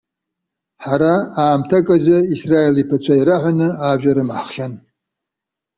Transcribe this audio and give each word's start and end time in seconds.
Ҳара, 0.85 1.13
аамҭак 1.41 1.87
азы 1.95 2.17
Исраил 2.33 2.75
иԥацәа 2.81 3.15
ираҳәаны, 3.19 3.67
ажәа 3.89 4.11
рымаҳххьан. 4.15 4.73